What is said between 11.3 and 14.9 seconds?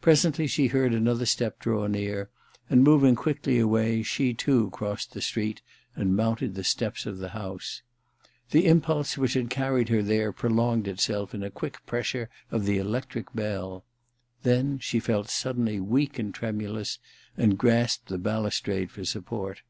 in a quick pressure of the electric bell— 226 THE RECKONING in then